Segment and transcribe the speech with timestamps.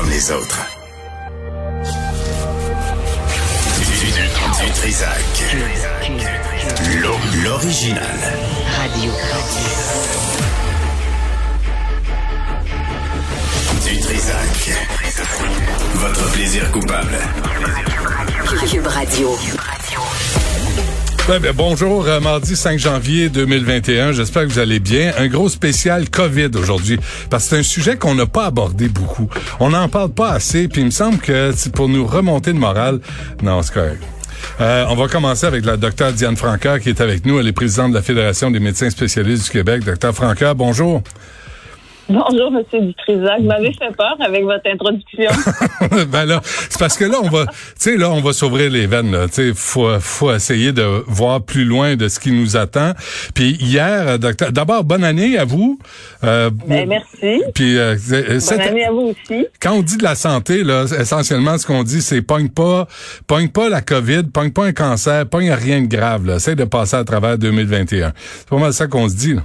[0.00, 0.60] comme les autres.
[4.64, 5.18] Du, Trisac.
[7.00, 8.04] L'o- L'original.
[8.76, 9.10] Radio.
[13.84, 14.70] Du Trisac.
[15.94, 17.18] Votre plaisir coupable.
[18.70, 19.36] Cube Radio.
[21.28, 24.12] Ouais, ben, bonjour, euh, mardi 5 janvier 2021.
[24.12, 25.12] J'espère que vous allez bien.
[25.18, 29.28] Un gros spécial COVID aujourd'hui, parce que c'est un sujet qu'on n'a pas abordé beaucoup.
[29.60, 33.00] On n'en parle pas assez, puis il me semble que pour nous remonter le moral,
[33.42, 34.02] non, c'est correct.
[34.62, 37.38] Euh, on va commencer avec la docteure Diane Franca qui est avec nous.
[37.38, 39.84] Elle est présidente de la Fédération des médecins spécialistes du Québec.
[39.84, 41.02] Docteur Franca, bonjour.
[42.10, 43.40] Bonjour, Monsieur Dutrisac.
[43.40, 45.30] Vous m'avez fait peur avec votre introduction.
[46.08, 48.86] ben là, c'est parce que là, on va, tu sais, là, on va s'ouvrir les
[48.86, 49.12] veines.
[49.12, 52.92] Là, tu sais, faut, faut essayer de voir plus loin de ce qui nous attend.
[53.34, 55.78] Puis hier, euh, docteur, d'abord bonne année à vous.
[56.24, 57.42] Euh, Ben, merci.
[57.54, 59.46] Puis euh, euh, Bonne année à vous aussi.
[59.60, 62.88] quand on dit de la santé, là, essentiellement, ce qu'on dit, c'est pogne pas,
[63.26, 66.24] pogne pas la COVID, pogne pas un cancer, pogne rien de grave.
[66.26, 68.12] Là, essaye de passer à travers 2021.
[68.16, 69.34] C'est pas mal ça qu'on se dit.
[69.34, 69.42] Là.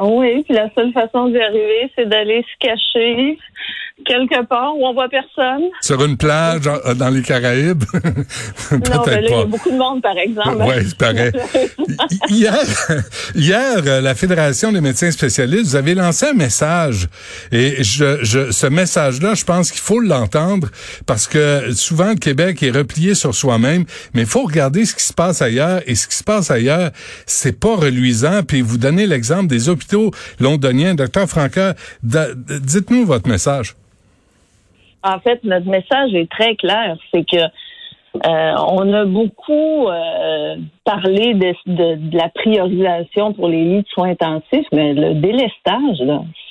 [0.00, 3.38] Oui, puis la seule façon d'y arriver, c'est d'aller se cacher
[4.04, 5.62] quelque part où on voit personne.
[5.80, 9.70] Sur une plage en- dans les Caraïbes, Non, ben là, peut-être il y a beaucoup
[9.70, 10.56] de monde, par exemple.
[10.60, 11.30] Oui, c'est pareil.
[12.10, 12.54] Hi- Hier,
[13.34, 17.08] hier, euh, la Fédération des médecins spécialistes, vous avez lancé un message.
[17.52, 20.68] Et je, je, ce message-là, je pense qu'il faut l'entendre
[21.06, 23.84] parce que souvent, le Québec est replié sur soi-même,
[24.14, 25.80] mais il faut regarder ce qui se passe ailleurs.
[25.86, 26.90] Et ce qui se passe ailleurs,
[27.26, 28.42] c'est pas reluisant.
[28.42, 30.94] Puis vous donnez l'exemple des hôpitaux londoniens.
[30.94, 33.74] Docteur Franca, dites-nous votre message.
[35.02, 37.42] En fait, notre message est très clair, c'est que
[38.26, 43.88] euh, on a beaucoup euh, parlé de, de- de la priorisation pour les lits de
[43.88, 46.02] soins intensifs, mais le délestage,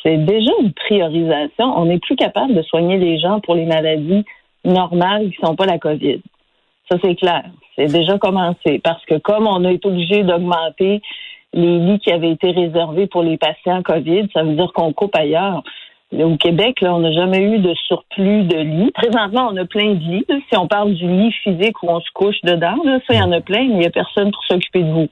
[0.01, 1.65] c'est déjà une priorisation.
[1.77, 4.23] On n'est plus capable de soigner les gens pour les maladies
[4.63, 6.21] normales qui sont pas la COVID.
[6.89, 7.43] Ça, c'est clair.
[7.75, 8.79] C'est déjà commencé.
[8.83, 11.01] Parce que comme on a été obligé d'augmenter
[11.53, 15.15] les lits qui avaient été réservés pour les patients COVID, ça veut dire qu'on coupe
[15.15, 15.61] ailleurs.
[16.11, 18.91] Au Québec, là, on n'a jamais eu de surplus de lits.
[18.91, 20.25] Présentement, on a plein de lits.
[20.49, 23.21] Si on parle du lit physique où on se couche dedans, là, ça, il y
[23.21, 25.07] en a plein, mais il n'y a personne pour s'occuper de vous.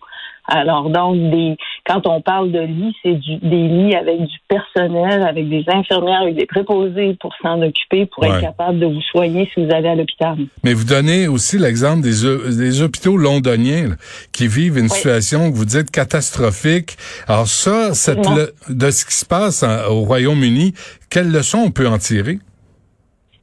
[0.48, 5.48] Alors, donc, des, quand on parle de lits, c'est des lits avec du personnel, avec
[5.48, 8.30] des infirmières, avec des préposés pour s'en occuper, pour Ouais.
[8.30, 10.36] être capable de vous soigner si vous allez à l'hôpital.
[10.64, 13.96] Mais vous donnez aussi l'exemple des, hô- des hôpitaux londoniens là,
[14.34, 16.98] qui vivent une situation que vous dites catastrophique.
[17.28, 18.44] Alors ça, cette Absolument.
[18.68, 20.74] le- de ce qui se passe en- au Royaume-Uni,
[21.10, 22.40] quelle leçon on peut en tirer?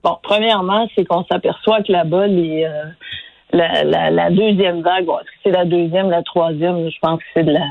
[0.02, 2.84] Bon, premièrement, c'est qu'on s'aperçoit que là-bas, les, euh,
[3.54, 7.44] la, la, la deuxième vague, bon, c'est la deuxième, la troisième, je pense que c'est
[7.44, 7.64] de la,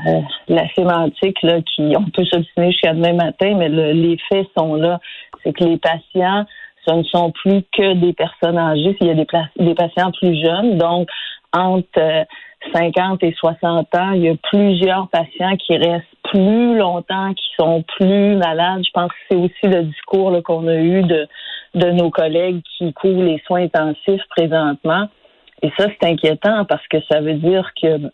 [0.48, 4.74] la sémantique là, qui on peut s'obstiner jusqu'à demain matin, mais le- les faits sont
[4.76, 4.98] là.
[5.42, 6.44] C'est que les patients,
[6.86, 9.26] ce ne sont plus que des personnes âgées, il y a des,
[9.58, 11.08] des patients plus jeunes, donc
[11.52, 12.24] entre euh,
[12.74, 17.84] 50 et 60 ans, il y a plusieurs patients qui restent plus longtemps, qui sont
[17.98, 18.82] plus malades.
[18.86, 21.28] Je pense que c'est aussi le discours qu'on a eu de,
[21.74, 25.08] de nos collègues qui couvrent les soins intensifs présentement.
[25.62, 28.10] Et ça, c'est inquiétant parce que ça veut dire que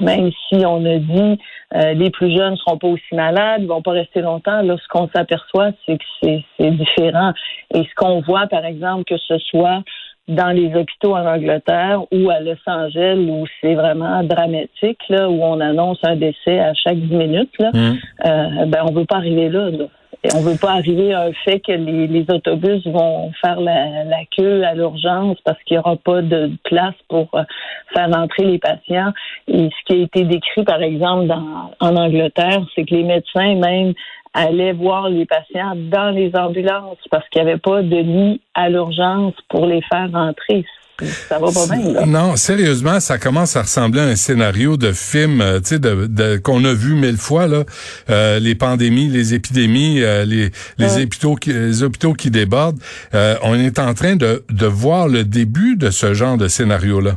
[0.00, 1.38] même si on a dit
[1.74, 4.76] euh, les plus jeunes ne seront pas aussi malades, ils vont pas rester longtemps, là,
[4.76, 7.32] ce qu'on s'aperçoit, c'est que c'est c'est différent.
[7.74, 9.82] Et ce qu'on voit, par exemple, que ce soit
[10.28, 15.42] dans les hôpitaux en Angleterre ou à Los Angeles où c'est vraiment dramatique, là, où
[15.42, 19.48] on annonce un décès à chaque 10 minutes, là, euh, ben on veut pas arriver
[19.48, 19.70] là.
[19.70, 19.86] là.
[20.34, 24.62] On veut pas arriver à un fait que les, les autobus vont faire la, queue
[24.64, 27.42] à l'urgence parce qu'il y aura pas de place pour euh,
[27.92, 29.12] faire entrer les patients.
[29.48, 33.56] Et ce qui a été décrit, par exemple, dans, en Angleterre, c'est que les médecins
[33.56, 33.94] même
[34.32, 38.68] allaient voir les patients dans les ambulances parce qu'il n'y avait pas de lit à
[38.68, 40.64] l'urgence pour les faire rentrer.
[41.00, 42.06] Ça va pas bien, là.
[42.06, 46.06] Non, sérieusement, ça commence à ressembler à un scénario de film, euh, tu sais, de,
[46.06, 47.64] de- qu'on a vu mille fois là,
[48.10, 51.02] Euh, les pandémies, les épidémies, euh, les les Ouais.
[51.04, 52.78] hôpitaux qui les hôpitaux qui débordent.
[53.14, 57.00] Euh, on est en train de de voir le début de ce genre de scénario
[57.00, 57.12] là.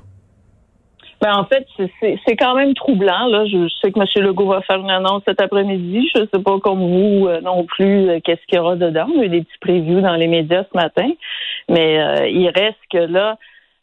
[1.22, 1.66] Ben, en fait,
[2.02, 3.28] c'est- quand même troublant.
[3.28, 3.46] Là.
[3.46, 4.06] Je sais que M.
[4.24, 6.08] Legault va faire une annonce cet après-midi.
[6.14, 9.08] Je ne sais pas comme vous euh, non plus euh, qu'est-ce qu'il y aura dedans.
[9.14, 11.10] Il y a eu des petits previews dans les médias ce matin.
[11.70, 13.38] Mais euh, il reste que là,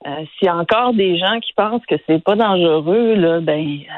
[0.07, 3.61] euh, s'il y a encore des gens qui pensent que c'est pas dangereux, là, ben
[3.61, 3.93] euh,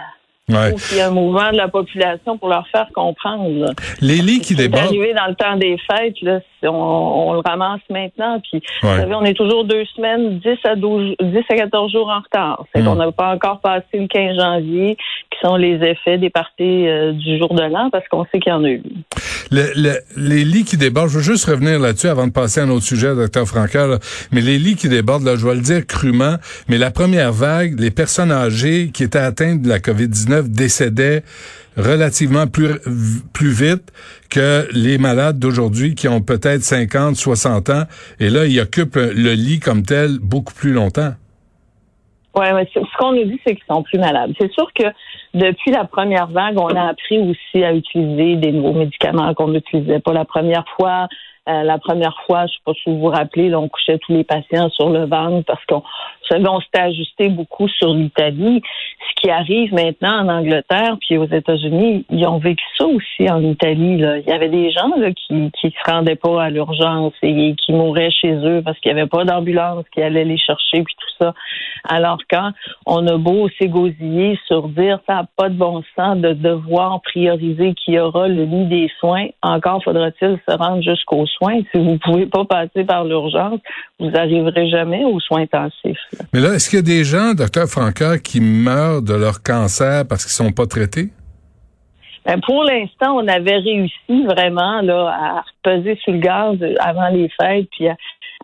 [0.51, 0.73] Ouais.
[0.73, 3.49] faut qu'il y ait un mouvement de la population pour leur faire comprendre.
[3.65, 3.73] là.
[4.03, 4.85] Les lits qui débordent.
[4.89, 8.41] arrivé dans le temps des fêtes, là, on, on le ramasse maintenant.
[8.41, 8.95] Puis, Ouais.
[8.95, 12.21] vous savez, on est toujours deux semaines, 10 à 12, 10 à 14 jours en
[12.21, 12.65] retard.
[12.75, 12.85] C'est Mm.
[12.85, 14.97] qu'on n'a pas encore passé le 15 janvier,
[15.31, 18.51] qui sont les effets des parties euh, du jour de l'an, parce qu'on sait qu'il
[18.53, 18.83] y en a eu.
[19.51, 22.65] Le- le- les lits qui débordent, je veux juste revenir là-dessus avant de passer à
[22.65, 23.99] un autre sujet, docteur Franca, là.
[24.33, 26.37] mais les lits qui débordent, là, je vais le dire crûment,
[26.69, 31.23] mais la première vague, les personnes âgées qui étaient atteintes de la COVID-19 décédaient
[31.77, 32.79] relativement plus,
[33.33, 33.93] plus vite
[34.31, 37.83] que les malades d'aujourd'hui qui ont peut-être 50, 60 ans,
[38.21, 41.15] et là, ils occupent le lit comme tel beaucoup plus longtemps.
[42.37, 44.33] Oui, ce ce qu'on nous dit, c'est qu'ils sont plus malades.
[44.41, 44.85] C'est sûr que
[45.35, 50.01] depuis la première vague, on a appris aussi à utiliser des nouveaux médicaments qu'on n'utilisait
[50.01, 51.07] pas la première fois.
[51.47, 54.13] Euh, la première fois, je sais pas si vous vous rappelez, là, on couchait tous
[54.13, 55.83] les patients sur le ventre parce qu'on
[56.31, 58.63] on s'était ajusté beaucoup sur l'Italie.
[59.11, 63.43] Ce qui arrive maintenant en Angleterre puis aux États-Unis, ils ont vécu ça aussi en
[63.43, 63.99] Italie.
[63.99, 64.19] Là.
[64.19, 67.73] Il y avait des gens là, qui qui se rendaient pas à l'urgence et qui
[67.73, 71.25] mouraient chez eux parce qu'il y avait pas d'ambulance qui allait les chercher puis tout
[71.25, 71.35] ça.
[71.87, 72.53] Alors quand
[72.87, 77.75] on a beau s'égosiller sur dire ça n'a pas de bon sens de devoir prioriser
[77.75, 81.61] qui aura le lit des soins, encore faudra-t-il se rendre jusqu'aux soins.
[81.73, 83.61] Si vous pouvez pas passer par l'urgence,
[83.99, 85.99] vous arriverez jamais aux soins intensifs.
[86.19, 86.25] là.
[86.33, 90.05] Mais là, est-ce qu'il y a des gens, docteur Franca, qui meurent de leur cancer
[90.09, 91.11] parce qu'ils sont pas traités?
[92.27, 97.29] Ben, pour l'instant, on avait réussi vraiment là, à peser sur le gaz avant les
[97.41, 97.97] fêtes puis à,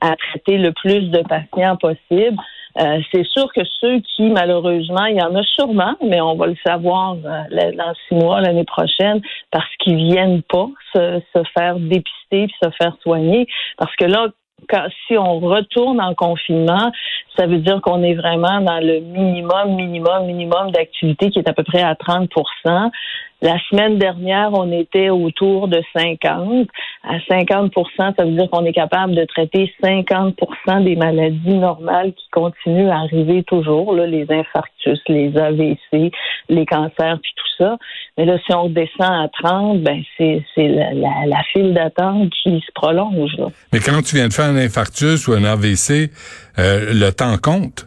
[0.02, 2.37] à traiter le plus de patients possible.
[2.78, 6.46] Euh, c'est sûr que ceux qui, malheureusement, il y en a sûrement, mais on va
[6.46, 9.20] le savoir euh, dans six mois, l'année prochaine,
[9.50, 11.20] parce qu'ils viennent pas se,
[11.55, 13.46] faire dépister se faire soigner.
[13.76, 14.28] Parce que là,
[14.69, 16.93] quand, si on retourne en confinement,
[17.37, 21.52] ça veut dire qu'on est vraiment dans le minimum, minimum, minimum d'activité qui est à
[21.52, 22.31] peu près à 30
[23.42, 26.69] la semaine dernière, on était autour de 50.
[27.04, 32.28] À 50% ça veut dire qu'on est capable de traiter 50% des maladies normales qui
[32.31, 36.12] continuent à arriver toujours, là, les infarctus, les AVC,
[36.48, 37.78] les cancers, puis tout ça.
[38.19, 42.60] Mais là, si on descend à 30, ben c'est la, la, la file d'attente qui
[42.60, 43.37] se prolonge.
[43.38, 43.46] Là.
[43.72, 46.10] Mais quand tu viens de faire un infarctus ou un AVC,
[46.58, 47.87] euh, le temps compte.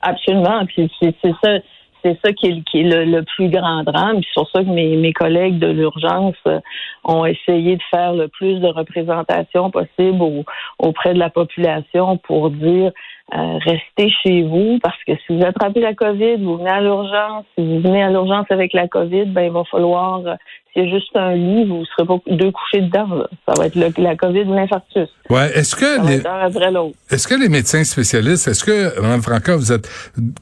[0.00, 0.64] Absolument.
[0.66, 1.58] Puis c'est ça.
[2.04, 4.20] C'est ça qui est, qui est le, plus grand drame.
[4.22, 6.60] C'est pour ça que mes, collègues de l'urgence euh,
[7.04, 10.44] ont essayé de faire le plus de représentation possible au-
[10.78, 12.92] auprès de la population pour dire
[13.34, 17.46] euh, restez chez vous parce que si vous attrapez la COVID, vous venez à l'urgence.
[17.56, 20.20] Si vous venez à l'urgence avec la COVID, ben il va falloir
[20.80, 23.14] a juste un lit, vous ne serez pas deux couchés dedans.
[23.14, 23.28] là.
[23.46, 25.08] Ça va être le- la COVID ou l'infarctus.
[25.30, 25.50] Ouais.
[25.56, 26.22] Est-ce que les,
[27.10, 29.88] est-ce que les médecins spécialistes, est-ce que, Mme Franca, vous êtes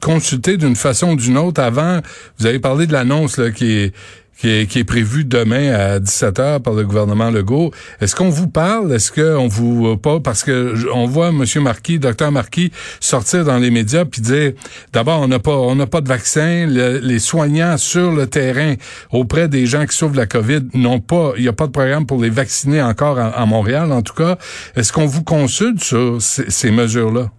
[0.01, 1.61] consulté d'une façon ou d'une autre?
[1.61, 1.99] Avant?
[2.39, 3.93] Vous avez parlé de l'annonce là, qui est
[4.37, 7.71] qui est, qui est prévue demain à 17 heures par le gouvernement Legault.
[8.01, 8.91] Est-ce qu'on vous parle?
[8.93, 10.19] Est-ce qu'on vous pas?
[10.19, 11.43] Parce que on voit M.
[11.61, 14.53] Marquis, Dr Marquis, sortir dans les médias puis dire
[14.91, 18.75] d'abord on n'a pas on n'a pas de vaccin, Le- les soignants sur le terrain
[19.11, 21.71] auprès des gens qui souffrent de la COVID n'ont pas, il n'y a pas de
[21.71, 24.37] programme pour les vacciner encore à, Montréal en tout cas.
[24.75, 27.29] Est-ce qu'on vous consulte sur ces mesures-là?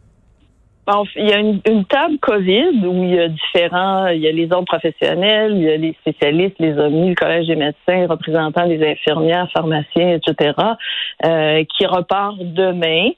[0.86, 4.28] Bon, il y a une, une table COVID où il y a différents, il y
[4.28, 8.06] a les autres professionnels, il y a les spécialistes, les OMI, le Collège des médecins,
[8.06, 10.52] représentants des infirmières, pharmaciens, etc.,
[11.24, 13.08] euh, qui repart demain.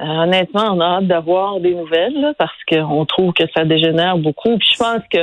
[0.00, 4.16] Euh, honnêtement, on a hâte d'avoir des nouvelles là, parce qu'on trouve que ça dégénère
[4.16, 4.56] beaucoup.
[4.56, 5.20] Puis je pense que,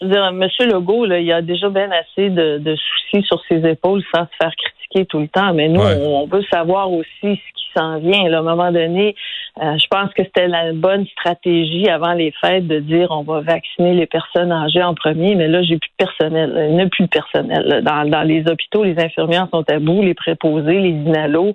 [0.00, 0.48] je veux dire, M.
[0.68, 4.36] Legault, là, il a déjà bien assez de, de soucis sur ses épaules sans se
[4.40, 4.75] faire critiquer
[5.08, 5.52] tout le temps.
[5.54, 5.96] Mais nous, Ouais.
[6.06, 8.28] on, veut savoir aussi ce qui s'en vient.
[8.28, 8.38] Là.
[8.38, 9.14] À un moment donné,
[9.62, 13.40] euh, je pense que c'était la bonne stratégie avant les fêtes de dire on va
[13.40, 16.50] vacciner les personnes âgées en premier, mais là, j'ai plus de personnel.
[16.52, 16.66] là.
[16.66, 17.82] Il n'y a plus de personnel.
[17.84, 21.52] Dans, dans les hôpitaux, les infirmières sont à bout, les préposés, les inalos,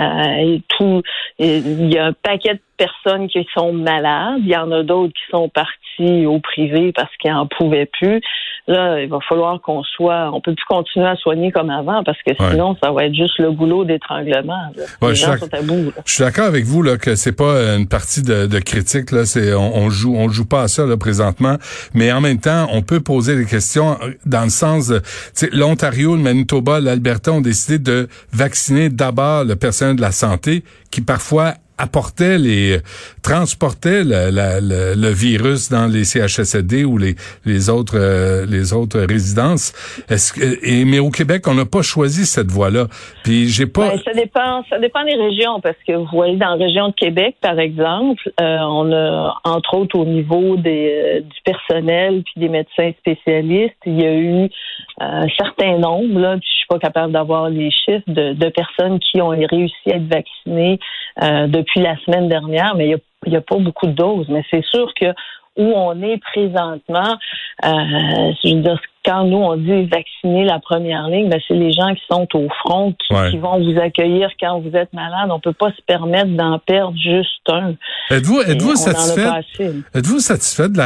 [0.38, 1.02] et tout.
[1.38, 4.40] Il y a un paquet de personnes qui sont malades.
[4.40, 8.20] Il y en a d'autres qui sont partis au privé parce qu'ils n'en pouvaient plus.
[8.68, 12.18] Là, il va falloir qu'on soit, on peut plus continuer à soigner comme avant parce
[12.22, 12.50] que Ouais.
[12.50, 14.54] sinon, ça va être juste le goulot d'étranglement.
[14.76, 14.82] là.
[15.02, 15.84] Ouais, les je suis gens d'ac- sont à bout.
[15.96, 16.02] là.
[16.06, 19.24] Je suis d'accord avec vous là que c'est pas une partie de, de critique là,
[19.24, 21.56] c'est on, on joue on joue pas à ça là présentement,
[21.94, 24.92] mais en même temps on peut poser des questions euh, dans le sens
[25.52, 31.00] l'Ontario, le Manitoba, l'Alberta ont décidé de vacciner d'abord le personnel de la santé qui
[31.00, 32.78] parfois apportaient les
[33.22, 34.30] transportaient le,
[34.94, 39.72] le, virus dans les CHSLD ou les les autres euh, les autres résidences.
[40.08, 42.86] Est-ce que mais au Québec, on n'a pas choisi cette voie-là.
[43.24, 43.90] Puis j'ai pas.
[43.90, 46.94] Ben, ça dépend ça dépend des régions parce que vous voyez dans la région de
[46.94, 52.48] Québec par exemple, euh, on a entre autres au niveau des du personnel puis des
[52.48, 54.50] médecins spécialistes, il y a eu
[55.00, 56.36] un certain nombre là,
[56.68, 60.78] pas capable d'avoir les chiffres de, personnes qui ont réussi à être vaccinées
[61.22, 62.90] euh, depuis la semaine dernière, mais
[63.24, 64.28] il n'y a, pas beaucoup de doses.
[64.28, 65.06] Mais c'est sûr que
[65.58, 67.18] où on est présentement,
[67.64, 71.72] euh, je veux dire, quand nous on dit vacciner la première ligne, ben c'est les
[71.72, 75.30] gens qui sont au front qui, vont vous accueillir quand vous êtes malade.
[75.30, 77.74] On peut pas se permettre d'en perdre juste un.
[78.10, 79.28] Êtes-vous êtes-vous satisfait?
[79.94, 80.80] Êtes-vous satisfait de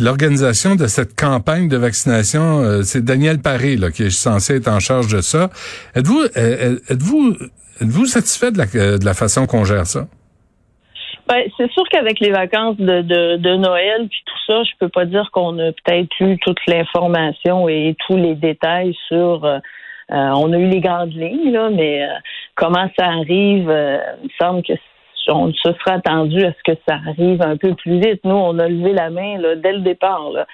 [0.00, 2.60] l'organisation de cette campagne de vaccination?
[2.60, 5.50] Euh, C'est Daniel Paré là, qui est censé être en charge de ça.
[5.94, 7.36] Êtes-vous êtes-vous
[7.82, 10.06] Êtes-vous satisfait de la, euh, de la façon qu'on gère ça?
[11.32, 15.06] Ben, c'est sûr qu'avec les vacances de, de, Noël puis tout ça, je peux pas
[15.06, 19.42] dire qu'on a peut-être eu toute l'information et tous les détails sur.
[19.46, 19.58] Euh,
[20.10, 22.06] euh, on a eu les grandes lignes là, mais
[22.54, 24.74] comment ça arrive, il me semble que
[25.28, 28.20] on se serait attendu à ce que ça arrive un peu plus vite.
[28.24, 30.28] Nous, on a levé la main là, dès le départ.
[30.32, 30.46] Là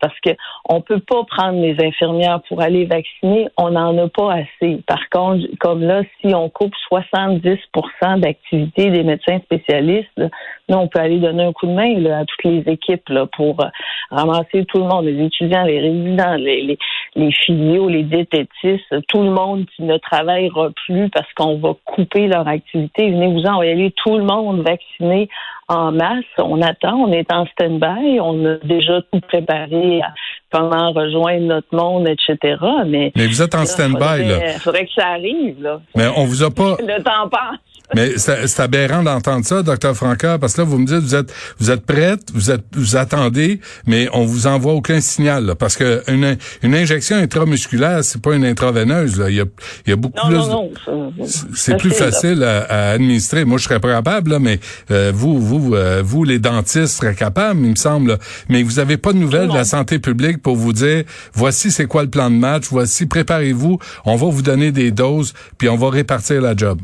[0.00, 0.30] parce que
[0.68, 4.82] on peut pas prendre les infirmières pour aller vacciner, on n'en a pas assez.
[4.86, 10.20] Par contre, comme là, si on coupe 70% d'activité des médecins spécialistes,
[10.68, 13.60] nous, on peut aller donner un coup de main à toutes les équipes là, pour
[13.60, 13.68] euh,
[14.10, 16.78] ramasser tout le monde, les étudiants, les résidents, les,
[17.14, 22.26] les, filiaux, les diététistes, tout le monde qui ne travaillera plus parce qu'on va couper
[22.26, 23.10] leur activité.
[23.10, 25.28] Venez-vous-en, on va y aller tout le monde vacciné
[25.68, 26.24] en masse.
[26.38, 30.12] On attend, on est en stand-by, on a déjà tout préparé à
[30.52, 32.56] comment rejoindre notre monde, etc.
[32.86, 34.54] Mais, mais vous êtes en stand-by, là.
[34.54, 35.80] Il faudrait que ça arrive, là.
[35.96, 36.76] Mais on vous a pas.
[36.80, 37.58] Le temps passe.
[37.94, 41.32] Mais c'est aberrant d'entendre ça, docteur Franca, parce que là, vous me dites, vous êtes,
[41.58, 46.02] vous êtes prête, vous êtes, vous attendez, mais on vous envoie aucun signal, parce que
[46.08, 49.30] une, une injection intramusculaire, c'est pas une intraveineuse, là.
[49.30, 49.44] Il y a,
[49.86, 50.36] il y a beaucoup plus.
[50.36, 53.44] Non, non, c'est plus facile à, administrer.
[53.44, 54.58] Moi, je serais pas capable, là, mais
[54.90, 58.18] euh, vous, vous, euh, vous, les dentistes seraient capables, il me semble.
[58.48, 61.86] Mais vous avez pas de nouvelles de la santé publique pour vous dire, voici c'est
[61.86, 65.76] quoi le plan de match, voici, préparez-vous, on va vous donner des doses, puis on
[65.76, 66.80] va répartir la job.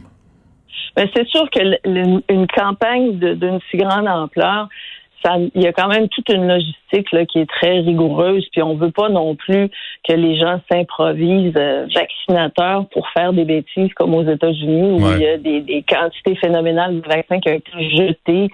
[0.97, 4.69] Ben, c'est sûr que une campagne d'une si grande ampleur,
[5.25, 8.63] ça, il y a quand même toute une logistique là, qui est très rigoureuse, puis
[8.63, 9.69] on veut pas non plus
[10.07, 15.19] que les gens s'improvisent euh, vaccinateurs pour faire des bêtises comme aux États-Unis où il
[15.19, 18.49] y a des, des, quantités phénoménales de vaccins qui ont été jetés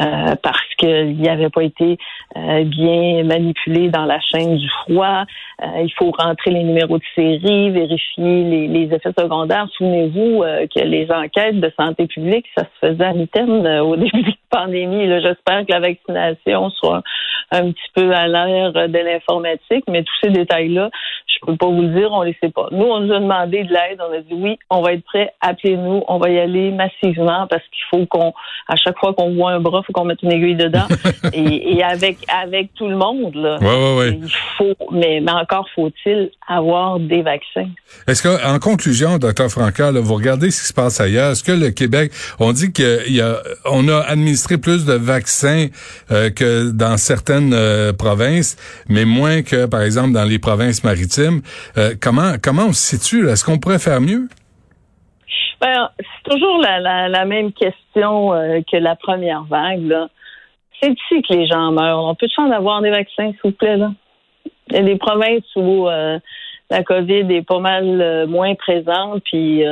[0.00, 1.98] euh, parce qu'il n'avait pas été
[2.36, 5.24] euh, bien manipulé dans la chaîne du froid.
[5.62, 9.68] Euh, il faut rentrer les numéros de série, vérifier les, les effets secondaires.
[9.76, 10.42] Souvenez-vous
[10.74, 15.08] que les enquêtes de santé publique, ça se faisait à mi-terme au début pandémie.
[15.20, 17.02] J'espère que la vaccination soit
[17.50, 20.90] un petit peu à l'air de l'informatique, mais tous ces détails-là,
[21.26, 22.68] je peux pas vous le dire, on les sait pas.
[22.70, 25.32] Nous, on nous a demandé de l'aide, on a dit oui, on va être prêt,
[25.40, 28.32] appelez-nous, on va y aller massivement parce qu'il faut qu'on,
[28.68, 30.86] à chaque fois qu'on voit un bras, il faut qu'on mette une aiguille dedans.
[31.32, 33.58] et, avec avec tout le monde, là.
[33.60, 34.28] Il
[34.58, 37.68] faut, mais, mais encore faut-il avoir des vaccins.
[38.06, 41.32] Est-ce que, en conclusion, docteur Franca, vous regardez ce qui se passe ailleurs?
[41.32, 45.66] Est-ce que le Québec, on dit qu'il y a, on a administré plus de vaccins
[46.10, 48.56] euh, que dans certaines euh, provinces,
[48.88, 51.40] mais moins que, par exemple, dans les provinces maritimes.
[51.76, 53.28] Euh, comment comment on se situe?
[53.28, 54.28] Est-ce qu'on pourrait faire mieux?
[55.60, 58.30] Ben, c'est toujours la, même question
[58.70, 59.94] que la première vague.
[60.80, 62.02] C'est ici que les gens meurent.
[62.02, 63.76] On peut-tu en avoir des vaccins, s'il vous plaît?
[64.70, 69.22] Il y a des provinces où la COVID est pas mal moins présente.
[69.24, 69.62] Puis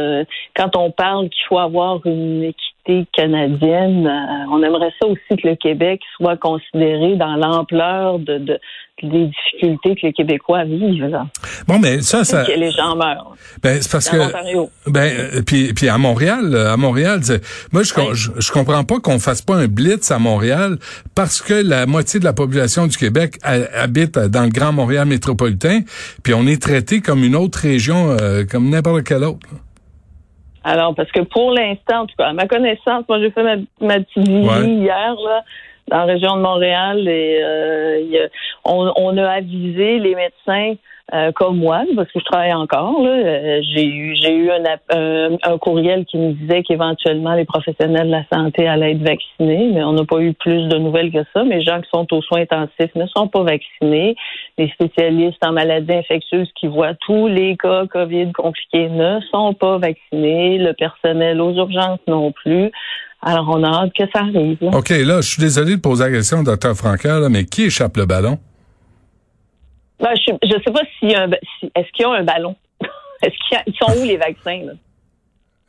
[0.55, 2.78] quand on parle qu'il faut avoir une équité
[3.13, 4.11] canadienne,
[4.51, 8.59] on aimerait ça aussi que le Québec soit considéré dans l'ampleur de, de,
[9.03, 11.07] des difficultés que les Québécois vivent.
[11.07, 11.27] Là.
[11.67, 12.45] Bon, mais ça, ça.
[12.45, 13.35] Que les gens meurent.
[13.63, 14.17] Ben, c'est parce que.
[14.91, 17.21] Ben, euh, puis, puis à Montréal, à Montréal,
[17.73, 20.79] moi, je, je, comprends pas qu'on fasse pas un blitz à Montréal
[21.15, 25.81] parce que la moitié de la population du Québec habite dans le Grand Montréal métropolitain,
[26.23, 29.47] puis on est traité comme une autre région, euh, comme n'importe quelle autre.
[30.65, 33.57] Alors, parce que pour l'instant, en tout cas, à ma connaissance, moi, j'ai fait ma,
[33.81, 35.45] ma petite visite hier, là
[35.89, 38.29] dans la région de Montréal et euh,
[38.65, 40.75] on, a avisé les médecins
[41.15, 43.01] euh, comme moi, parce que je travaille encore.
[43.01, 48.93] Euh, j'ai eu un, courriel qui me disait qu'éventuellement les professionnels de la santé allaient
[48.93, 51.45] être vaccinés, mais on n'a pas eu plus de nouvelles que ça.
[51.45, 54.17] Mais les gens qui sont aux soins intensifs ne sont pas vaccinés.
[54.59, 59.79] Les spécialistes en maladies infectieuses qui voient tous les cas COVID compliqués ne sont pas
[59.79, 60.59] vaccinés.
[60.59, 62.71] Le personnel aux urgences non plus.
[63.21, 64.59] Alors, on a hâte que ça arrive.
[64.63, 68.07] OK, là, je suis désolé de poser la question, docteur Franca, mais qui échappe le
[68.07, 68.39] ballon?
[70.01, 72.23] Ben, je ne sais pas s'il y a un, si, est-ce qu'il y a un
[72.23, 72.55] ballon?
[73.23, 74.73] est-ce qu'ils ils sont où les vaccins là?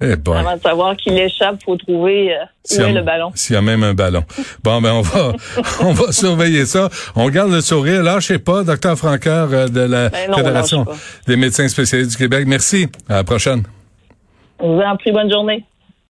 [0.02, 0.32] Eh bon.
[0.32, 3.34] Avant de savoir qu'il échappe, faut trouver euh, où est le ballon.
[3.36, 4.24] S'il y a même un ballon.
[4.64, 5.34] Bon, ben on va
[5.82, 6.88] on va surveiller ça.
[7.18, 8.02] On garde le sourire.
[8.02, 10.86] Lâchez pas, docteur Franqueur euh, de la ben Fédération
[11.28, 12.46] des médecins spécialistes du Québec.
[12.48, 12.88] Merci.
[13.10, 13.64] À la prochaine.
[14.60, 15.66] vous en prie, bonne journée.